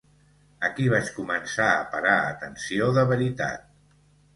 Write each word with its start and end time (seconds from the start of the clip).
Aquí 0.69 0.87
vaig 0.93 1.11
començar 1.19 1.69
a 1.75 1.85
parar 1.95 2.19
atenció 2.33 2.93
de 3.01 3.09
veritat. 3.17 3.75